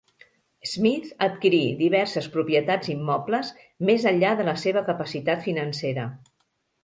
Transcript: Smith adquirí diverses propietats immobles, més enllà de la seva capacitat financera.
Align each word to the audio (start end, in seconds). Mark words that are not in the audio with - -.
Smith 0.69 1.03
adquirí 1.25 1.59
diverses 1.81 2.29
propietats 2.37 2.89
immobles, 2.93 3.51
més 3.89 4.07
enllà 4.13 4.31
de 4.39 4.45
la 4.49 4.57
seva 4.63 4.85
capacitat 4.87 5.45
financera. 5.51 6.07